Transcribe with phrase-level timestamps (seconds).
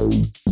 [0.00, 0.43] Música